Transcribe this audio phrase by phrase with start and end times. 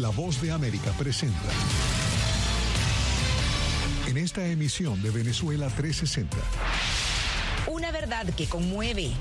[0.00, 1.50] La Voz de América presenta.
[4.08, 6.38] En esta emisión de Venezuela 360.
[7.66, 9.12] Una verdad que conmueve.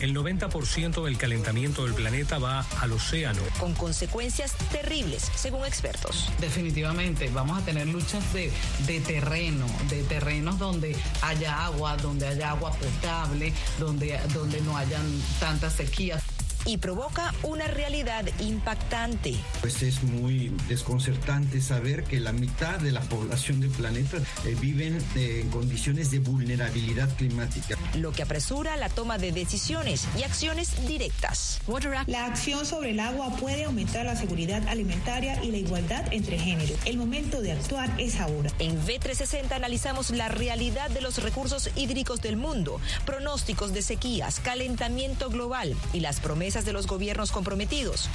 [0.00, 3.42] El 90% del calentamiento del planeta va al océano.
[3.60, 6.30] Con consecuencias terribles, según expertos.
[6.40, 8.50] Definitivamente, vamos a tener luchas de,
[8.86, 15.04] de terreno, de terrenos donde haya agua, donde haya agua potable, donde, donde no hayan
[15.38, 16.22] tantas sequías
[16.68, 19.34] y provoca una realidad impactante.
[19.62, 24.98] Pues es muy desconcertante saber que la mitad de la población del planeta eh, viven
[25.16, 27.74] eh, en condiciones de vulnerabilidad climática.
[27.94, 31.60] Lo que apresura la toma de decisiones y acciones directas.
[32.06, 36.78] La acción sobre el agua puede aumentar la seguridad alimentaria y la igualdad entre géneros.
[36.84, 38.50] El momento de actuar es ahora.
[38.58, 45.30] En V360 analizamos la realidad de los recursos hídricos del mundo, pronósticos de sequías, calentamiento
[45.30, 48.08] global y las promesas de los gobiernos comprometidos.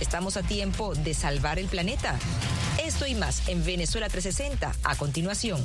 [0.00, 2.18] Estamos a tiempo de salvar el planeta.
[2.82, 5.62] Esto y más en Venezuela 360 a continuación.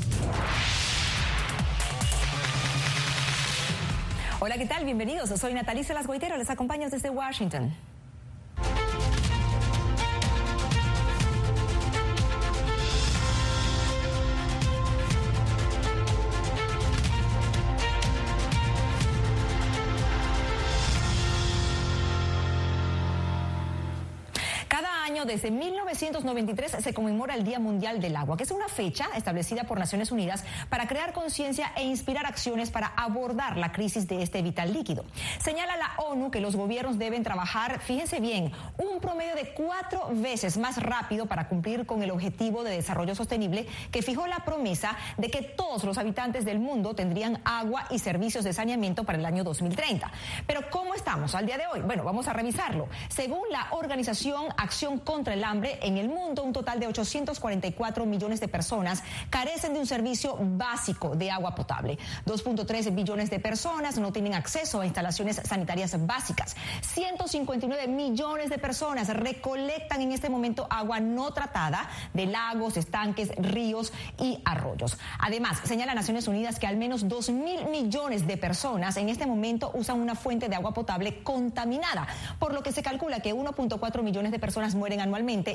[4.40, 4.86] Hola, ¿qué tal?
[4.86, 5.30] Bienvenidos.
[5.40, 6.38] Soy Natalie Las Guaitero.
[6.38, 7.74] Les acompaño desde Washington.
[25.28, 29.78] Desde 1993 se conmemora el Día Mundial del Agua, que es una fecha establecida por
[29.78, 34.74] Naciones Unidas para crear conciencia e inspirar acciones para abordar la crisis de este vital
[34.74, 35.06] líquido.
[35.40, 40.58] Señala la ONU que los gobiernos deben trabajar, fíjense bien, un promedio de cuatro veces
[40.58, 45.30] más rápido para cumplir con el objetivo de desarrollo sostenible que fijó la promesa de
[45.30, 49.44] que todos los habitantes del mundo tendrían agua y servicios de saneamiento para el año
[49.44, 50.10] 2030.
[50.48, 51.82] Pero ¿cómo estamos al día de hoy?
[51.82, 52.88] Bueno, vamos a revisarlo.
[53.10, 58.40] Según la organización Acción contra el hambre, en el mundo un total de 844 millones
[58.40, 61.98] de personas carecen de un servicio básico de agua potable.
[62.26, 66.56] 2.3 billones de personas no tienen acceso a instalaciones sanitarias básicas.
[66.82, 73.92] 159 millones de personas recolectan en este momento agua no tratada de lagos, estanques, ríos
[74.20, 74.98] y arroyos.
[75.20, 79.72] Además, señala Naciones Unidas que al menos 2 mil millones de personas en este momento
[79.74, 82.08] usan una fuente de agua potable contaminada,
[82.40, 85.07] por lo que se calcula que 1.4 millones de personas mueren anualmente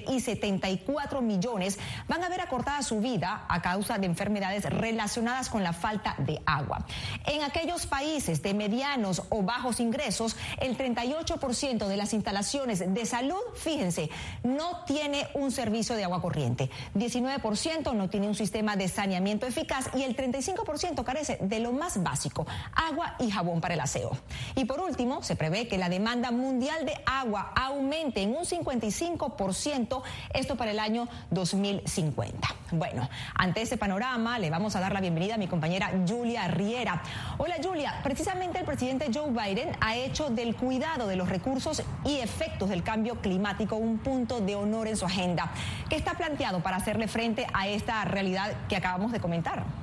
[0.09, 5.63] y 74 millones van a ver acortada su vida a causa de enfermedades relacionadas con
[5.63, 6.85] la falta de agua.
[7.27, 13.41] En aquellos países de medianos o bajos ingresos, el 38% de las instalaciones de salud,
[13.55, 14.11] fíjense,
[14.43, 16.71] no tiene un servicio de agua corriente.
[16.95, 22.03] 19% no tiene un sistema de saneamiento eficaz y el 35% carece de lo más
[22.03, 24.17] básico, agua y jabón para el aseo.
[24.55, 29.37] Y por último, se prevé que la demanda mundial de agua aumente en un 55
[30.33, 32.49] esto para el año 2050.
[32.73, 37.03] Bueno, ante ese panorama le vamos a dar la bienvenida a mi compañera Julia Riera.
[37.39, 42.19] Hola Julia, precisamente el presidente Joe Biden ha hecho del cuidado de los recursos y
[42.19, 45.51] efectos del cambio climático un punto de honor en su agenda.
[45.89, 49.82] ¿Qué está planteado para hacerle frente a esta realidad que acabamos de comentar?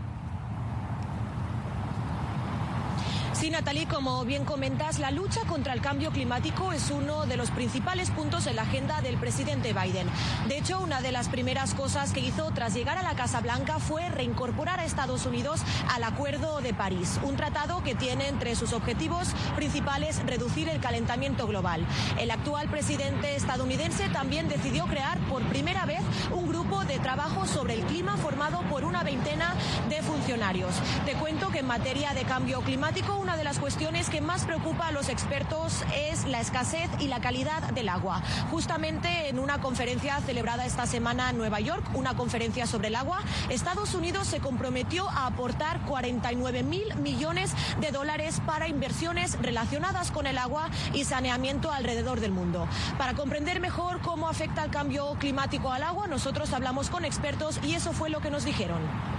[3.39, 7.51] Sí, Natalie, como bien comentas, la lucha contra el cambio climático es uno de los
[7.51, 10.09] principales puntos en la agenda del presidente Biden.
[10.49, 13.79] De hecho, una de las primeras cosas que hizo tras llegar a la Casa Blanca
[13.79, 18.73] fue reincorporar a Estados Unidos al Acuerdo de París, un tratado que tiene entre sus
[18.73, 21.85] objetivos principales reducir el calentamiento global.
[22.19, 26.01] El actual presidente estadounidense también decidió crear por primera vez
[26.33, 29.55] un grupo de trabajo sobre el clima formado por una veintena
[29.87, 30.75] de funcionarios.
[31.05, 34.87] Te cuento que en materia de cambio climático, una de las cuestiones que más preocupa
[34.87, 38.23] a los expertos es la escasez y la calidad del agua.
[38.49, 43.19] Justamente en una conferencia celebrada esta semana en Nueva York, una conferencia sobre el agua,
[43.49, 50.25] Estados Unidos se comprometió a aportar 49 mil millones de dólares para inversiones relacionadas con
[50.25, 52.67] el agua y saneamiento alrededor del mundo.
[52.97, 57.75] Para comprender mejor cómo afecta el cambio climático al agua, nosotros hablamos con expertos y
[57.75, 59.18] eso fue lo que nos dijeron.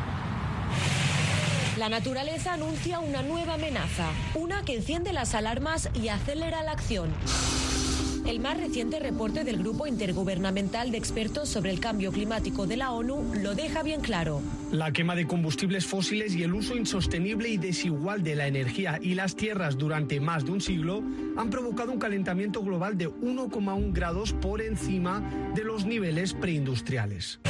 [1.81, 7.09] La naturaleza anuncia una nueva amenaza, una que enciende las alarmas y acelera la acción.
[8.27, 12.93] El más reciente reporte del Grupo Intergubernamental de Expertos sobre el Cambio Climático de la
[12.93, 14.43] ONU lo deja bien claro.
[14.71, 19.15] La quema de combustibles fósiles y el uso insostenible y desigual de la energía y
[19.15, 21.03] las tierras durante más de un siglo
[21.39, 25.23] han provocado un calentamiento global de 1,1 grados por encima
[25.55, 27.41] de los niveles preindustriales.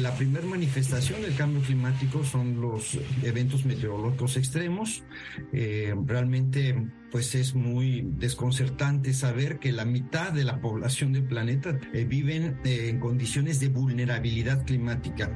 [0.00, 5.04] La primera manifestación del cambio climático son los eventos meteorológicos extremos.
[5.52, 6.74] Eh, realmente
[7.14, 12.58] pues es muy desconcertante saber que la mitad de la población del planeta eh, viven
[12.64, 15.30] eh, en condiciones de vulnerabilidad climática.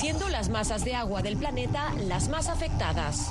[0.00, 3.30] Siendo las masas de agua del planeta las más afectadas.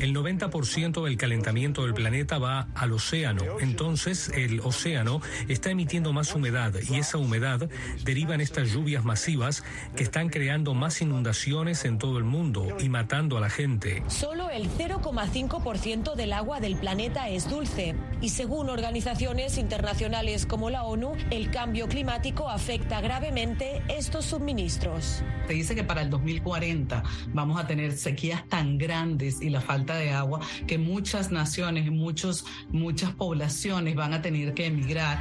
[0.00, 3.42] El 90% del calentamiento del planeta va al océano.
[3.60, 7.70] Entonces, el océano está emitiendo más humedad y esa humedad
[8.04, 9.62] deriva en estas lluvias masivas
[9.96, 14.02] que están creando más inundaciones en todo el mundo y matando a la gente.
[14.08, 20.82] Solo el 0,5% del agua del planeta es dulce y según organizaciones internacionales como la
[20.82, 25.22] ONU, el cambio climático afecta gravemente estos suministros.
[25.46, 29.96] Se dice que para el 2040 vamos a tener sequías tan grandes y la falta
[29.96, 35.20] de agua que muchas naciones muchos, muchas poblaciones van a tener que emigrar.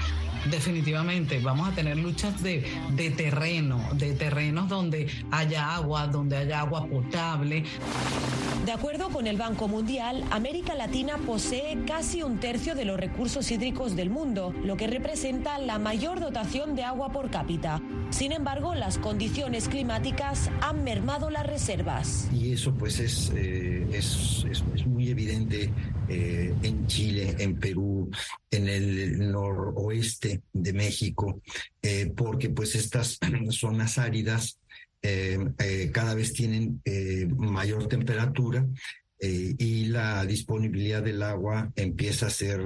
[0.52, 6.60] Definitivamente vamos a tener luchas de, de terreno, de terrenos donde haya agua, donde haya
[6.60, 7.64] agua potable.
[8.66, 13.52] De acuerdo con el Banco Mundial, América Latina posee casi un tercio de los recursos
[13.52, 17.82] hídricos del mundo, lo que representa la mayor dotación de agua por cápita.
[18.10, 22.28] Sin embargo, las condiciones climáticas han mermado las reservas.
[22.34, 25.72] Y eso pues es, eh, es, es, muy evidente
[26.10, 28.10] eh, en Chile, en Perú,
[28.50, 31.42] en el noroeste de México,
[31.82, 33.20] eh, porque pues estas
[33.52, 34.60] zonas áridas
[35.94, 36.82] cada vez tienen
[37.38, 38.68] mayor temperatura
[39.20, 42.62] y la disponibilidad del agua empieza a ser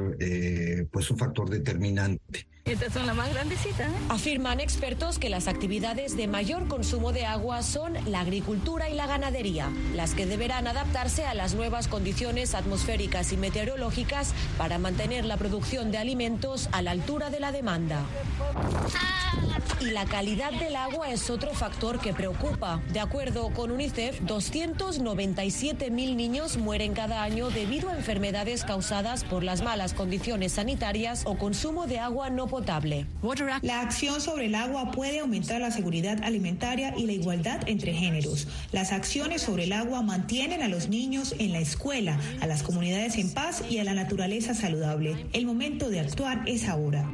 [0.92, 2.48] pues un factor determinante.
[2.66, 3.90] Estas son las más grandecitas.
[3.90, 3.96] ¿eh?
[4.10, 9.08] Afirman expertos que las actividades de mayor consumo de agua son la agricultura y la
[9.08, 15.38] ganadería, las que deberán adaptarse a las nuevas condiciones atmosféricas y meteorológicas para mantener la
[15.38, 18.06] producción de alimentos a la altura de la demanda.
[19.80, 22.80] Y la calidad del agua es otro factor que preocupa.
[22.94, 29.44] De acuerdo con UNICEF, 297 mil niños mueren cada año debido a enfermedades causadas por
[29.44, 32.61] las malas condiciones sanitarias o consumo de agua no potable.
[33.62, 38.48] La acción sobre el agua puede aumentar la seguridad alimentaria y la igualdad entre géneros.
[38.72, 43.18] Las acciones sobre el agua mantienen a los niños en la escuela, a las comunidades
[43.18, 45.28] en paz y a la naturaleza saludable.
[45.34, 47.08] El momento de actuar es ahora.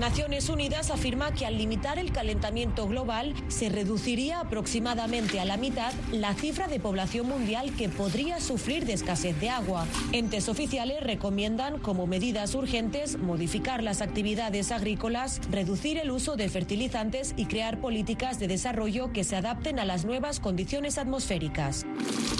[0.00, 5.92] Naciones Unidas afirma que al limitar el calentamiento global se reduciría aproximadamente a la mitad
[6.10, 9.86] la cifra de población mundial que podría sufrir de escasez de agua.
[10.12, 17.34] Entes oficiales recomiendan como medidas urgentes modificar las actividades agrícolas, reducir el uso de fertilizantes
[17.36, 21.84] y crear políticas de desarrollo que se adapten a las nuevas condiciones atmosféricas.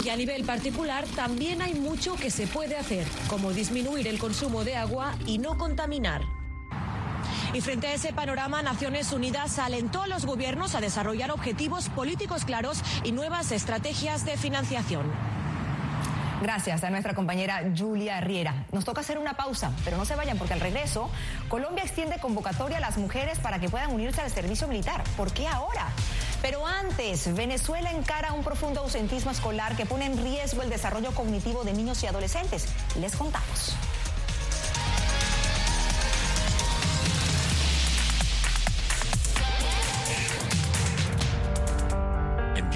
[0.03, 4.65] Y a nivel particular también hay mucho que se puede hacer, como disminuir el consumo
[4.65, 6.40] de agua y no contaminar.
[7.53, 12.45] Y frente a ese panorama, Naciones Unidas alentó a los gobiernos a desarrollar objetivos políticos
[12.45, 15.11] claros y nuevas estrategias de financiación.
[16.41, 18.55] Gracias a nuestra compañera Julia Riera.
[18.73, 21.11] Nos toca hacer una pausa, pero no se vayan porque al regreso
[21.49, 25.03] Colombia extiende convocatoria a las mujeres para que puedan unirse al servicio militar.
[25.17, 25.89] ¿Por qué ahora?
[26.41, 31.65] Pero antes, Venezuela encara un profundo ausentismo escolar que pone en riesgo el desarrollo cognitivo
[31.65, 32.69] de niños y adolescentes.
[32.99, 33.75] Les contamos.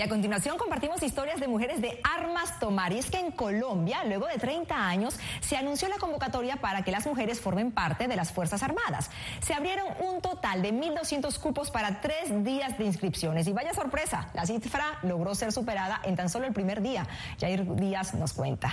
[0.00, 2.90] Y a continuación compartimos historias de mujeres de armas tomar.
[2.90, 6.90] Y es que en Colombia, luego de 30 años, se anunció la convocatoria para que
[6.90, 9.10] las mujeres formen parte de las Fuerzas Armadas.
[9.42, 13.46] Se abrieron un total de 1.200 cupos para tres días de inscripciones.
[13.46, 17.06] Y vaya sorpresa, la cifra logró ser superada en tan solo el primer día.
[17.38, 18.72] Jair Díaz nos cuenta.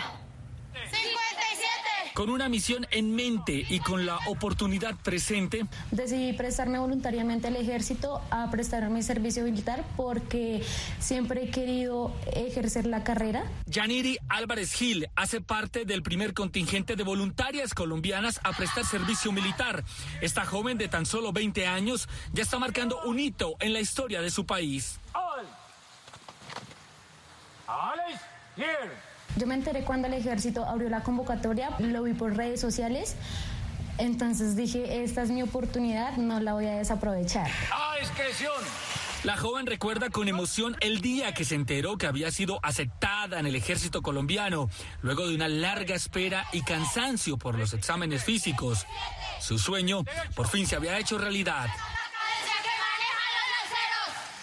[2.18, 8.24] Con una misión en mente y con la oportunidad presente, decidí prestarme voluntariamente al ejército
[8.32, 10.64] a prestar mi servicio militar porque
[10.98, 13.44] siempre he querido ejercer la carrera.
[13.68, 19.84] Yaniri Álvarez Gil hace parte del primer contingente de voluntarias colombianas a prestar servicio militar.
[20.20, 24.24] Esta joven de tan solo 20 años ya está marcando un hito en la historia
[24.24, 25.00] de su país.
[29.38, 33.16] Yo me enteré cuando el ejército abrió la convocatoria, lo vi por redes sociales.
[34.00, 37.50] Entonces dije, esta es mi oportunidad, no la voy a desaprovechar.
[39.24, 43.48] La joven recuerda con emoción el día que se enteró que había sido aceptada en
[43.48, 44.70] el ejército colombiano,
[45.02, 48.86] luego de una larga espera y cansancio por los exámenes físicos.
[49.40, 50.04] Su sueño
[50.36, 51.68] por fin se había hecho realidad.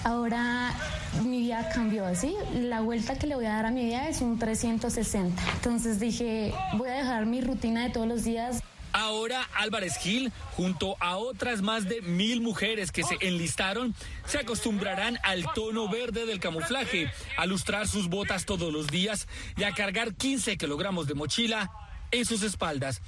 [0.05, 0.75] Ahora
[1.23, 2.35] mi vida cambió así.
[2.55, 5.43] La vuelta que le voy a dar a mi vida es un 360.
[5.55, 8.63] Entonces dije, voy a dejar mi rutina de todos los días.
[8.93, 13.93] Ahora Álvarez Gil, junto a otras más de mil mujeres que se enlistaron,
[14.25, 19.65] se acostumbrarán al tono verde del camuflaje, a lustrar sus botas todos los días y
[19.65, 21.73] a cargar 15 kilogramos de mochila
[22.13, 23.03] en sus espaldas.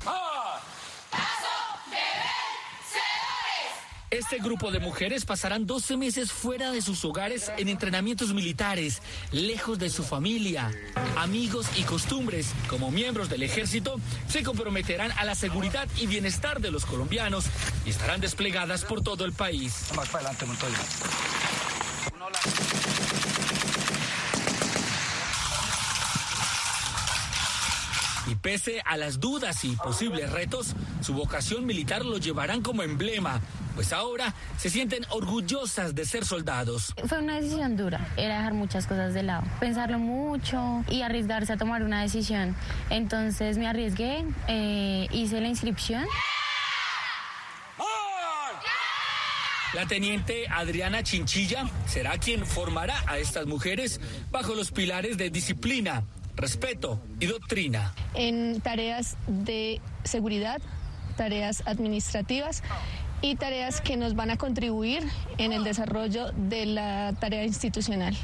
[4.17, 9.79] Este grupo de mujeres pasarán 12 meses fuera de sus hogares en entrenamientos militares, lejos
[9.79, 10.73] de su familia,
[11.19, 12.55] amigos y costumbres.
[12.71, 17.45] Como miembros del ejército, se comprometerán a la seguridad y bienestar de los colombianos
[17.85, 19.91] y estarán desplegadas por todo el país.
[19.95, 20.79] Más para adelante, Montoya.
[28.29, 33.41] Y pese a las dudas y posibles retos, su vocación militar lo llevarán como emblema,
[33.77, 36.95] pues ahora se sienten orgullosas de ser soldados.
[37.07, 41.57] Fue una decisión dura, era dejar muchas cosas de lado, pensarlo mucho y arriesgarse a
[41.59, 42.57] tomar una decisión.
[42.91, 46.05] Entonces me arriesgué, eh, hice la inscripción.
[49.75, 56.03] La teniente Adriana Chinchilla será quien formará a estas mujeres bajo los pilares de disciplina,
[56.35, 57.95] respeto y doctrina.
[58.15, 60.63] En tareas de seguridad,
[61.19, 62.63] tareas administrativas
[63.21, 65.03] y tareas que nos van a contribuir
[65.39, 68.17] en el desarrollo de la tarea institucional.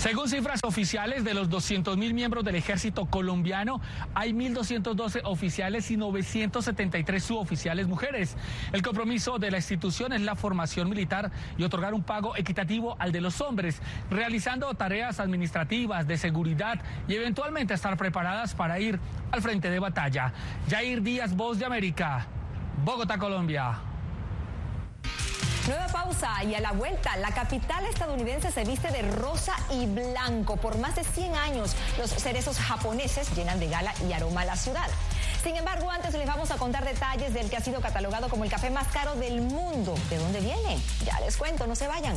[0.00, 3.82] Según cifras oficiales de los 200 mil miembros del ejército colombiano,
[4.14, 8.34] hay 1.212 oficiales y 973 suboficiales mujeres.
[8.72, 13.12] El compromiso de la institución es la formación militar y otorgar un pago equitativo al
[13.12, 18.98] de los hombres, realizando tareas administrativas, de seguridad y eventualmente estar preparadas para ir
[19.30, 20.32] al frente de batalla.
[20.70, 22.26] Jair Díaz, Voz de América,
[22.86, 23.89] Bogotá, Colombia.
[25.68, 30.56] Nueva pausa y a la vuelta, la capital estadounidense se viste de rosa y blanco.
[30.56, 34.56] Por más de 100 años, los cerezos japoneses llenan de gala y aroma a la
[34.56, 34.88] ciudad.
[35.42, 38.50] Sin embargo, antes les vamos a contar detalles del que ha sido catalogado como el
[38.50, 39.94] café más caro del mundo.
[40.08, 40.78] ¿De dónde viene?
[41.04, 42.16] Ya les cuento, no se vayan.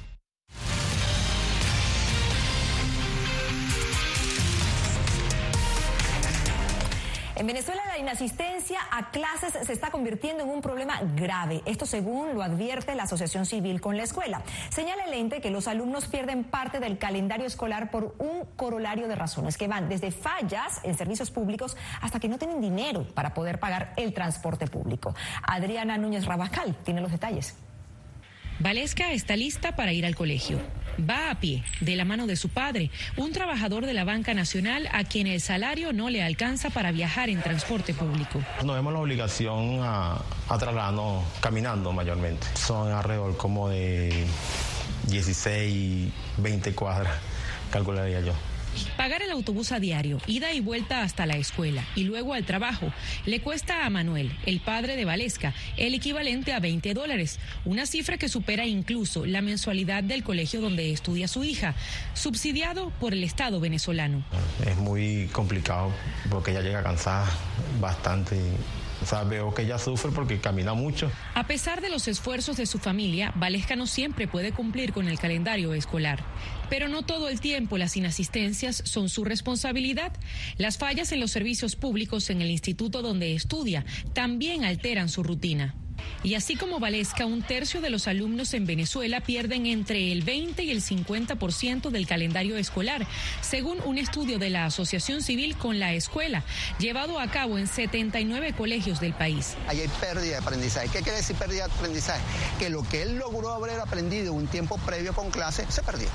[7.41, 11.63] En Venezuela la inasistencia a clases se está convirtiendo en un problema grave.
[11.65, 14.43] Esto según lo advierte la Asociación Civil con la escuela.
[14.69, 19.15] Señala el ente que los alumnos pierden parte del calendario escolar por un corolario de
[19.15, 23.59] razones que van desde fallas en servicios públicos hasta que no tienen dinero para poder
[23.59, 25.15] pagar el transporte público.
[25.41, 27.55] Adriana Núñez Rabascal tiene los detalles.
[28.59, 30.59] Valesca está lista para ir al colegio.
[30.99, 34.87] Va a pie, de la mano de su padre, un trabajador de la banca nacional
[34.91, 38.41] a quien el salario no le alcanza para viajar en transporte público.
[38.63, 42.47] Nos vemos la obligación a, a trasladarnos caminando mayormente.
[42.55, 44.25] Son alrededor como de
[45.07, 47.13] 16, 20 cuadras,
[47.71, 48.33] calcularía yo.
[48.97, 52.91] Pagar el autobús a diario, ida y vuelta hasta la escuela y luego al trabajo,
[53.25, 58.17] le cuesta a Manuel, el padre de Valesca, el equivalente a 20 dólares, una cifra
[58.17, 61.75] que supera incluso la mensualidad del colegio donde estudia su hija,
[62.13, 64.23] subsidiado por el Estado venezolano.
[64.65, 65.91] Es muy complicado
[66.29, 67.25] porque ella llega cansada
[67.79, 68.39] bastante.
[69.01, 71.11] O sea, veo que ella sufre porque camina mucho.
[71.33, 75.19] A pesar de los esfuerzos de su familia, Valesca no siempre puede cumplir con el
[75.19, 76.23] calendario escolar.
[76.69, 80.13] Pero no todo el tiempo las inasistencias son su responsabilidad.
[80.57, 85.75] Las fallas en los servicios públicos en el instituto donde estudia también alteran su rutina.
[86.23, 90.63] Y así como Valesca, un tercio de los alumnos en Venezuela pierden entre el 20
[90.63, 93.07] y el 50% del calendario escolar,
[93.41, 96.43] según un estudio de la Asociación Civil con la Escuela,
[96.79, 99.55] llevado a cabo en 79 colegios del país.
[99.67, 100.89] Ahí hay pérdida de aprendizaje.
[100.89, 102.21] ¿Qué quiere decir pérdida de aprendizaje?
[102.59, 106.07] Que lo que él logró haber aprendido un tiempo previo con clase se perdió.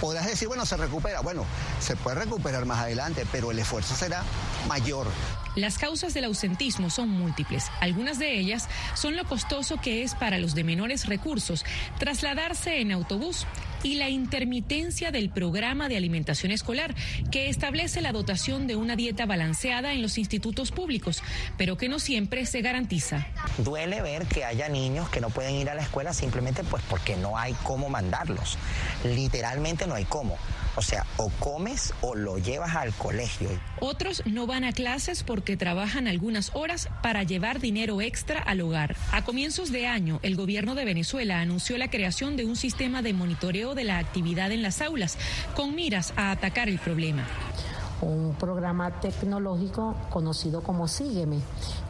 [0.00, 1.20] Podrás decir, bueno, se recupera.
[1.20, 1.46] Bueno,
[1.78, 4.24] se puede recuperar más adelante, pero el esfuerzo será
[4.66, 5.06] mayor.
[5.54, 7.66] Las causas del ausentismo son múltiples.
[7.80, 11.64] Algunas de ellas son lo costoso que es para los de menores recursos
[11.98, 13.46] trasladarse en autobús
[13.82, 16.94] y la intermitencia del programa de alimentación escolar
[17.30, 21.22] que establece la dotación de una dieta balanceada en los institutos públicos,
[21.56, 23.26] pero que no siempre se garantiza.
[23.58, 27.16] Duele ver que haya niños que no pueden ir a la escuela simplemente pues porque
[27.16, 28.56] no hay cómo mandarlos.
[29.04, 30.38] Literalmente no hay cómo.
[30.76, 33.48] O sea, o comes o lo llevas al colegio.
[33.80, 38.96] Otros no van a clases porque trabajan algunas horas para llevar dinero extra al hogar.
[39.12, 43.12] A comienzos de año, el gobierno de Venezuela anunció la creación de un sistema de
[43.12, 45.18] monitoreo de la actividad en las aulas
[45.54, 47.26] con miras a atacar el problema
[48.02, 51.38] un programa tecnológico conocido como Sígueme,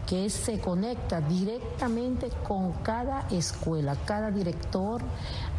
[0.06, 5.00] que se conecta directamente con cada escuela, cada director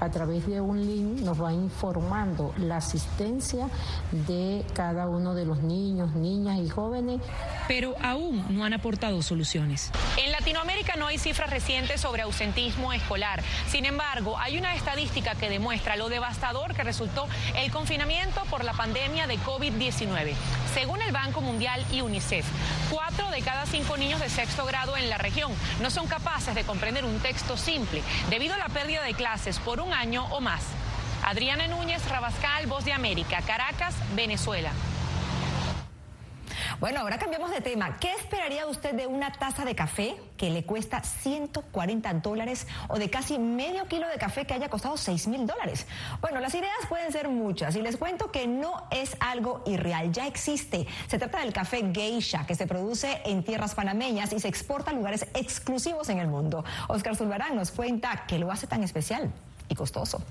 [0.03, 3.69] a través de un link nos va informando la asistencia
[4.11, 7.21] de cada uno de los niños, niñas y jóvenes.
[7.69, 9.91] Pero aún no han aportado soluciones.
[10.17, 13.41] En Latinoamérica no hay cifras recientes sobre ausentismo escolar.
[13.67, 18.73] Sin embargo, hay una estadística que demuestra lo devastador que resultó el confinamiento por la
[18.73, 20.33] pandemia de COVID-19.
[20.73, 22.45] Según el Banco Mundial y UNICEF,
[22.89, 26.63] cuatro de cada cinco niños de sexto grado en la región no son capaces de
[26.63, 30.63] comprender un texto simple debido a la pérdida de clases por un año o más.
[31.23, 34.71] Adriana Núñez Rabascal, Voz de América, Caracas, Venezuela.
[36.79, 37.97] Bueno, ahora cambiamos de tema.
[37.97, 43.09] ¿Qué esperaría usted de una taza de café que le cuesta 140 dólares o de
[43.09, 45.87] casi medio kilo de café que haya costado 6 mil dólares?
[46.19, 50.27] Bueno, las ideas pueden ser muchas y les cuento que no es algo irreal, ya
[50.27, 50.85] existe.
[51.07, 54.93] Se trata del café geisha que se produce en tierras panameñas y se exporta a
[54.93, 56.65] lugares exclusivos en el mundo.
[56.89, 59.31] Oscar Zulbarán nos cuenta qué lo hace tan especial
[59.69, 60.23] y costoso.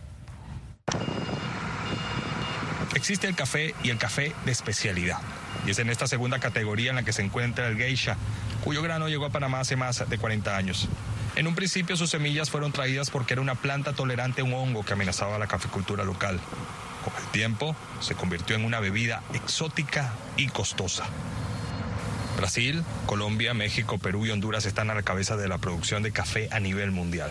[2.95, 5.19] Existe el café y el café de especialidad.
[5.67, 8.17] Y es en esta segunda categoría en la que se encuentra el geisha,
[8.65, 10.89] cuyo grano llegó a Panamá hace más de 40 años.
[11.35, 14.85] En un principio sus semillas fueron traídas porque era una planta tolerante a un hongo
[14.85, 16.39] que amenazaba la caficultura local.
[17.03, 21.05] Con el tiempo se convirtió en una bebida exótica y costosa.
[22.37, 26.49] Brasil, Colombia, México, Perú y Honduras están a la cabeza de la producción de café
[26.53, 27.31] a nivel mundial.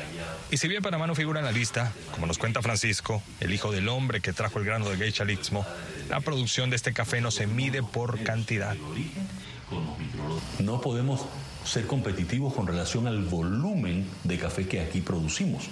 [0.51, 3.71] Y si bien Panamá no figura en la lista, como nos cuenta Francisco, el hijo
[3.71, 5.65] del hombre que trajo el grano de geisha al Istmo,
[6.09, 8.75] la producción de este café no se mide por cantidad.
[10.59, 11.21] No podemos
[11.65, 15.65] ser competitivos con relación al volumen de café que aquí producimos,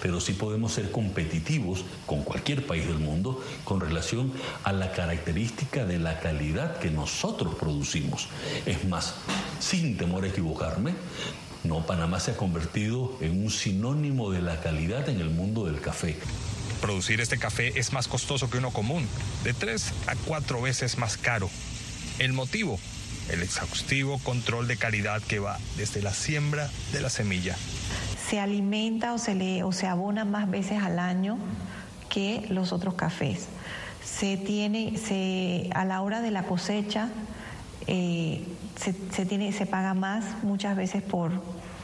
[0.00, 4.32] pero sí podemos ser competitivos con cualquier país del mundo con relación
[4.64, 8.28] a la característica de la calidad que nosotros producimos.
[8.66, 9.14] Es más,
[9.58, 10.94] sin temor a equivocarme,
[11.64, 15.80] no, Panamá se ha convertido en un sinónimo de la calidad en el mundo del
[15.80, 16.16] café.
[16.80, 19.06] Producir este café es más costoso que uno común,
[19.44, 21.48] de tres a cuatro veces más caro.
[22.18, 22.80] El motivo,
[23.30, 27.56] el exhaustivo control de calidad que va desde la siembra de la semilla.
[28.28, 31.38] Se alimenta o se, le, o se abona más veces al año
[32.08, 33.46] que los otros cafés.
[34.04, 37.08] Se tiene, se, a la hora de la cosecha,
[37.86, 38.44] eh,
[38.76, 41.32] se, tiene, se paga más muchas veces por,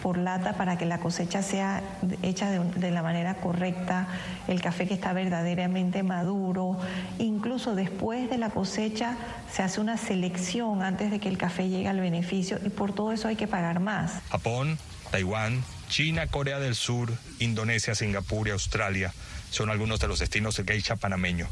[0.02, 1.82] por lata para que la cosecha sea
[2.22, 4.08] hecha de, la manera correcta,
[4.46, 6.78] el café que está verdaderamente maduro.
[7.18, 9.16] Incluso después de la cosecha
[9.52, 13.12] se hace una selección antes de que el café llegue al beneficio y por todo
[13.12, 14.20] eso hay que pagar más.
[14.30, 14.78] Japón,
[15.10, 19.12] Taiwán, China, Corea del Sur, Indonesia, Singapur y Australia
[19.50, 21.48] son algunos de los destinos del geisha panameño.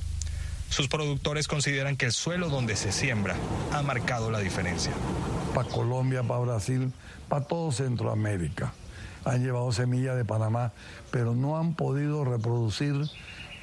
[0.69, 3.37] Sus productores consideran que el suelo donde se siembra
[3.73, 4.93] ha marcado la diferencia.
[5.57, 6.93] Para Colombia, para Brasil,
[7.31, 8.75] para todo Centroamérica.
[9.25, 10.73] Han llevado semillas de Panamá,
[11.11, 12.95] pero no han podido reproducir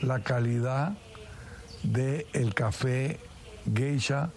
[0.02, 0.94] la calidad
[1.84, 3.20] del el café
[3.72, 4.32] geisha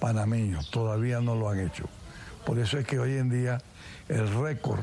[0.00, 0.58] panameño.
[0.72, 1.84] Todavía no lo han hecho.
[2.44, 3.58] Por eso es que hoy en día
[4.08, 4.82] el récord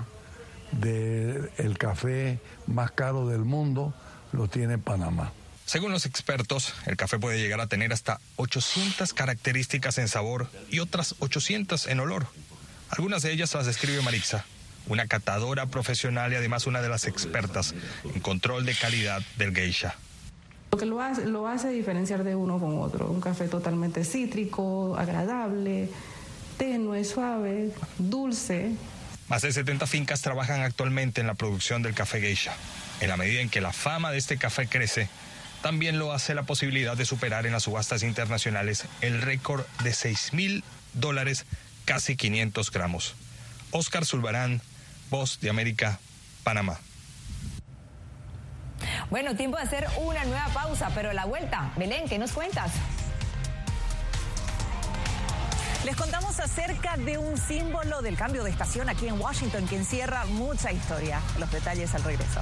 [0.72, 3.94] del café más caro del mundo
[4.32, 5.34] lo tiene Panamá.
[5.74, 10.78] Según los expertos, el café puede llegar a tener hasta 800 características en sabor y
[10.78, 12.28] otras 800 en olor.
[12.92, 14.46] Algunas de ellas las describe Marixa,
[14.86, 19.96] una catadora profesional y además una de las expertas en control de calidad del geisha.
[20.74, 23.08] Lo que lo hace, lo hace diferenciar de uno con otro.
[23.08, 25.90] Un café totalmente cítrico, agradable,
[26.60, 28.74] tenue, suave, dulce.
[29.28, 32.54] Más de 70 fincas trabajan actualmente en la producción del café geisha.
[33.00, 35.10] En la medida en que la fama de este café crece,
[35.64, 40.34] también lo hace la posibilidad de superar en las subastas internacionales el récord de 6
[40.34, 41.46] mil dólares,
[41.86, 43.16] casi 500 gramos.
[43.72, 44.62] Oscar Zulbarán,
[45.10, 46.00] Voz de América,
[46.44, 46.80] Panamá.
[49.10, 52.72] Bueno, tiempo de hacer una nueva pausa, pero la vuelta, Belén, ¿qué nos cuentas?
[55.86, 60.26] Les contamos acerca de un símbolo del cambio de estación aquí en Washington que encierra
[60.26, 61.22] mucha historia.
[61.40, 62.42] Los detalles al regreso.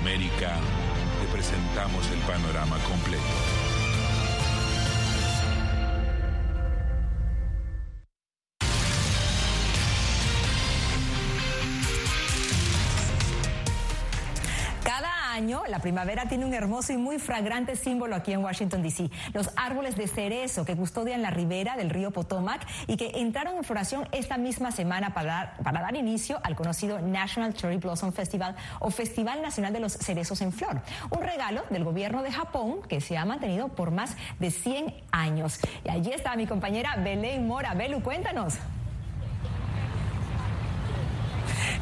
[0.00, 0.56] América
[1.20, 3.69] te presentamos el panorama completo.
[15.40, 19.10] La primavera tiene un hermoso y muy fragrante símbolo aquí en Washington, D.C.
[19.32, 23.64] Los árboles de cerezo que custodian la ribera del río Potomac y que entraron en
[23.64, 28.54] floración esta misma semana para dar, para dar inicio al conocido National Cherry Blossom Festival
[28.80, 30.82] o Festival Nacional de los Cerezos en Flor.
[31.08, 35.58] Un regalo del gobierno de Japón que se ha mantenido por más de 100 años.
[35.84, 37.72] Y allí está mi compañera Belén Mora.
[37.72, 38.58] Belu, cuéntanos.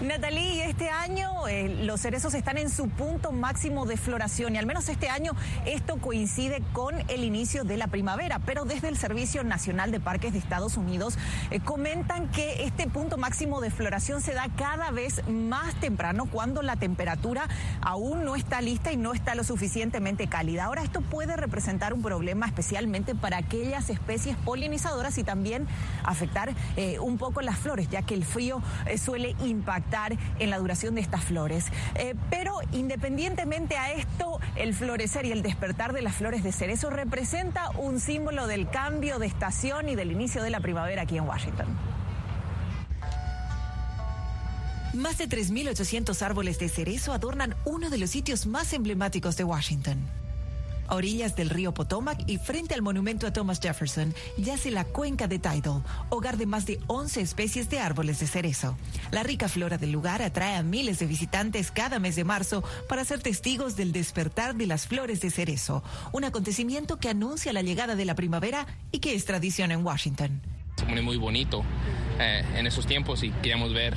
[0.00, 4.64] Natalie, este año eh, los cerezos están en su punto máximo de floración y al
[4.64, 5.32] menos este año
[5.66, 10.32] esto coincide con el inicio de la primavera, pero desde el Servicio Nacional de Parques
[10.32, 11.18] de Estados Unidos
[11.50, 16.62] eh, comentan que este punto máximo de floración se da cada vez más temprano cuando
[16.62, 17.48] la temperatura
[17.80, 20.66] aún no está lista y no está lo suficientemente cálida.
[20.66, 25.66] Ahora esto puede representar un problema especialmente para aquellas especies polinizadoras y también
[26.04, 28.62] afectar eh, un poco las flores, ya que el frío
[28.96, 29.87] suele impactar
[30.38, 31.66] en la duración de estas flores.
[31.94, 36.90] Eh, pero independientemente a esto, el florecer y el despertar de las flores de cerezo
[36.90, 41.24] representa un símbolo del cambio de estación y del inicio de la primavera aquí en
[41.24, 41.66] Washington.
[44.94, 50.17] Más de 3.800 árboles de cerezo adornan uno de los sitios más emblemáticos de Washington.
[50.88, 55.28] A orillas del río Potomac y frente al monumento a Thomas Jefferson, yace la cuenca
[55.28, 58.76] de Tidal, hogar de más de 11 especies de árboles de cerezo.
[59.10, 63.04] La rica flora del lugar atrae a miles de visitantes cada mes de marzo para
[63.04, 67.94] ser testigos del despertar de las flores de cerezo, un acontecimiento que anuncia la llegada
[67.94, 70.40] de la primavera y que es tradición en Washington.
[70.76, 71.64] Se pone muy bonito
[72.18, 73.94] eh, en esos tiempos y queríamos ver.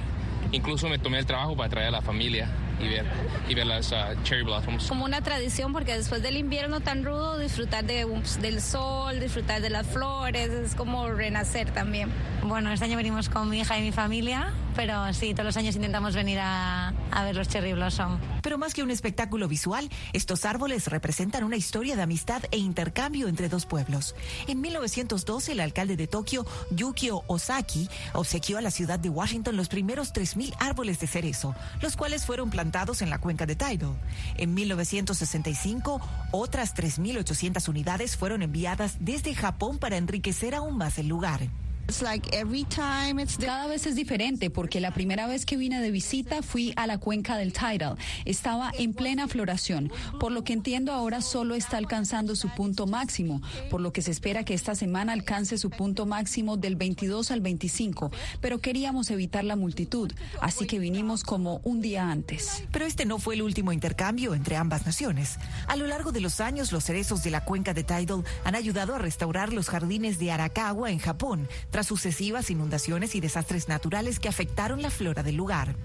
[0.52, 3.06] Incluso me tomé el trabajo para traer a la familia y ver,
[3.48, 4.88] y ver las uh, cherry blossoms.
[4.88, 8.06] Como una tradición porque después del invierno tan rudo, disfrutar de,
[8.42, 12.10] del sol, disfrutar de las flores, es como renacer también.
[12.44, 15.76] Bueno, este año venimos con mi hija y mi familia pero sí, todos los años
[15.76, 18.20] intentamos venir a, ver los cherry blossom.
[18.42, 23.28] Pero más que un espectáculo visual, estos árboles representan una historia de amistad e intercambio
[23.28, 24.16] entre dos pueblos.
[24.48, 29.68] En 1912, el alcalde de Tokio, Yukio Osaki, obsequió a la ciudad de Washington los
[29.68, 32.71] primeros 3.000 árboles de cerezo, los cuales fueron plantados
[33.02, 33.98] en la cuenca de Tidal.
[34.38, 41.42] En 1965, otras 3.800 unidades fueron enviadas desde Japón para enriquecer aún más el lugar.
[43.46, 46.98] Cada vez es diferente porque la primera vez que vine de visita fui a la
[47.00, 47.98] cuenca del Tidal.
[48.24, 49.92] Estaba en plena floración.
[50.20, 54.12] Por lo que entiendo ahora solo está alcanzando su punto máximo, por lo que se
[54.12, 58.12] espera que esta semana alcance su punto máximo del 22 al 25.
[58.40, 62.64] Pero queríamos evitar la multitud, así que vinimos como un día antes.
[62.72, 65.40] Pero este no fue el último intercambio entre ambas naciones.
[65.68, 68.96] A lo largo de los años, los cerezos de la cuenca de Tidal han ayudado
[68.96, 71.50] a restaurar los jardines de Arakawa en Japón
[71.84, 75.76] sucesivas inundaciones y desastres naturales que afectaron la flora del lugar.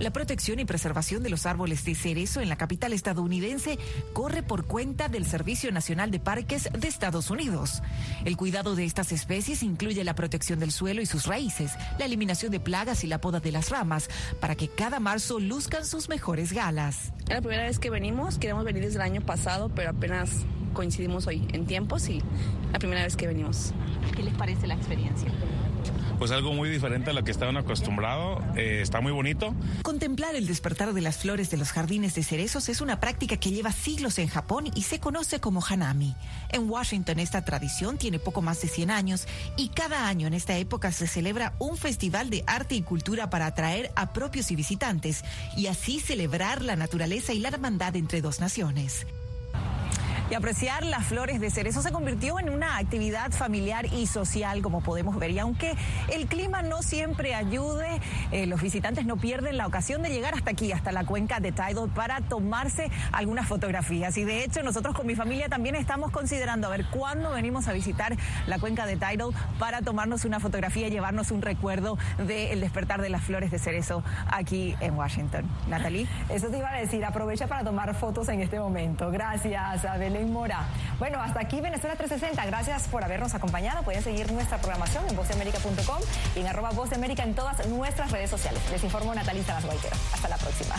[0.00, 3.78] La protección y preservación de los árboles de cerezo en la capital estadounidense
[4.12, 7.80] corre por cuenta del Servicio Nacional de Parques de Estados Unidos.
[8.24, 12.50] El cuidado de estas especies incluye la protección del suelo y sus raíces, la eliminación
[12.50, 14.08] de plagas y la poda de las ramas,
[14.40, 17.12] para que cada marzo luzcan sus mejores galas.
[17.28, 20.30] Es la primera vez que venimos, queremos venir desde el año pasado, pero apenas
[20.72, 22.20] coincidimos hoy en tiempos y
[22.72, 23.72] la primera vez que venimos.
[24.16, 25.30] ¿Qué les parece la experiencia?
[26.18, 28.42] Pues algo muy diferente a lo que estaban acostumbrados.
[28.56, 29.54] Eh, está muy bonito.
[29.82, 33.50] Contemplar el despertar de las flores de los jardines de cerezos es una práctica que
[33.50, 36.14] lleva siglos en Japón y se conoce como hanami.
[36.50, 40.56] En Washington esta tradición tiene poco más de 100 años y cada año en esta
[40.56, 45.24] época se celebra un festival de arte y cultura para atraer a propios y visitantes
[45.56, 49.06] y así celebrar la naturaleza y la hermandad entre dos naciones
[50.30, 54.80] y apreciar las flores de cerezo se convirtió en una actividad familiar y social, como
[54.80, 55.30] podemos ver.
[55.32, 55.74] Y aunque
[56.12, 58.00] el clima no siempre ayude,
[58.32, 61.52] eh, los visitantes no pierden la ocasión de llegar hasta aquí, hasta la cuenca de
[61.52, 64.16] Tidal, para tomarse algunas fotografías.
[64.16, 67.72] Y de hecho, nosotros con mi familia también estamos considerando a ver cuándo venimos a
[67.72, 73.02] visitar la cuenca de Tidal para tomarnos una fotografía y llevarnos un recuerdo del despertar
[73.02, 75.44] de las flores de cerezo aquí en Washington.
[75.68, 76.08] Natalie.
[76.30, 79.10] Eso te iba a decir, aprovecha para tomar fotos en este momento.
[79.10, 80.13] Gracias, Abel.
[80.22, 80.64] Mora.
[80.98, 82.46] Bueno, hasta aquí Venezuela 360.
[82.46, 83.82] Gracias por habernos acompañado.
[83.82, 86.00] Pueden seguir nuestra programación en voceamerica.com
[86.36, 88.62] y en arroba voceamerica en todas nuestras redes sociales.
[88.70, 89.64] Les informo Natalita Las
[90.12, 90.76] Hasta la próxima.